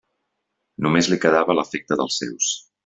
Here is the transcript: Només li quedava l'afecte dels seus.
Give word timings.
Només 0.85 1.11
li 1.13 1.21
quedava 1.27 1.59
l'afecte 1.59 2.03
dels 2.03 2.21
seus. 2.25 2.53